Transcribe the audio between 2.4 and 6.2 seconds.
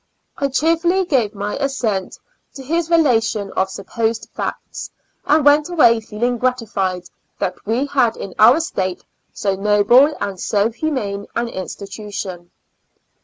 to his relation of supposed facts, and went away